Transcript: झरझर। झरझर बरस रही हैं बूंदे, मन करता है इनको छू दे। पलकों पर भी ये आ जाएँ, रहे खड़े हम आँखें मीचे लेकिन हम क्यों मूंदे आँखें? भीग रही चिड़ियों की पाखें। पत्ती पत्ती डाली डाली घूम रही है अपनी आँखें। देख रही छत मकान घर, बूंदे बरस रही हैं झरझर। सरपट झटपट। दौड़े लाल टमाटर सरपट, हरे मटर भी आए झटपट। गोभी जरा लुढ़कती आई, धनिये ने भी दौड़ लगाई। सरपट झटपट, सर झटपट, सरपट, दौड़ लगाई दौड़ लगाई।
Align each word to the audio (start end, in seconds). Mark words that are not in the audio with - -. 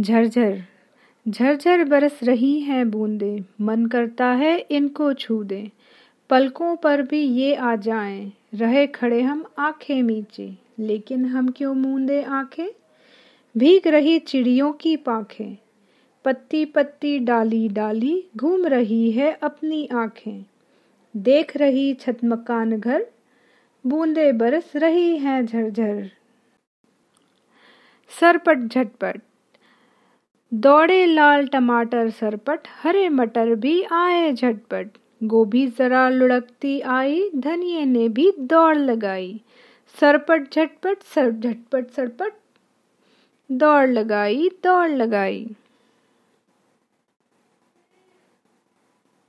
झरझर। 0.00 0.62
झरझर 1.28 1.84
बरस 1.84 2.20
रही 2.22 2.60
हैं 2.60 2.90
बूंदे, 2.90 3.44
मन 3.60 3.86
करता 3.86 4.26
है 4.26 4.58
इनको 4.58 5.12
छू 5.12 5.42
दे। 5.44 5.70
पलकों 6.30 6.76
पर 6.76 7.02
भी 7.02 7.20
ये 7.20 7.54
आ 7.54 7.76
जाएँ, 7.76 8.32
रहे 8.54 8.86
खड़े 8.86 9.22
हम 9.22 9.44
आँखें 9.58 10.02
मीचे 10.02 10.58
लेकिन 10.78 11.24
हम 11.24 11.48
क्यों 11.48 11.74
मूंदे 11.74 12.22
आँखें? 12.22 12.68
भीग 13.56 13.88
रही 13.88 14.18
चिड़ियों 14.18 14.72
की 14.72 14.96
पाखें। 14.96 15.56
पत्ती 16.24 16.64
पत्ती 16.64 17.18
डाली 17.18 17.68
डाली 17.68 18.24
घूम 18.36 18.66
रही 18.66 19.10
है 19.10 19.38
अपनी 19.42 19.88
आँखें। 19.92 20.44
देख 21.16 21.56
रही 21.56 21.94
छत 21.94 22.18
मकान 22.24 22.80
घर, 22.80 23.06
बूंदे 23.86 24.32
बरस 24.32 24.72
रही 24.76 25.16
हैं 25.18 25.46
झरझर। 25.46 26.10
सरपट 28.20 28.58
झटपट। 28.58 29.20
दौड़े 30.54 31.06
लाल 31.06 31.46
टमाटर 31.46 32.10
सरपट, 32.10 32.60
हरे 32.82 33.08
मटर 33.08 33.54
भी 33.54 33.82
आए 33.92 34.32
झटपट। 34.32 34.88
गोभी 35.22 35.66
जरा 35.66 36.08
लुढ़कती 36.08 36.80
आई, 36.80 37.30
धनिये 37.36 37.84
ने 37.84 38.08
भी 38.08 38.32
दौड़ 38.38 38.76
लगाई। 38.76 39.40
सरपट 40.00 40.52
झटपट, 40.52 41.02
सर 41.14 41.30
झटपट, 41.30 41.90
सरपट, 41.90 42.32
दौड़ 43.52 43.88
लगाई 43.88 44.50
दौड़ 44.64 44.90
लगाई। 44.90 45.46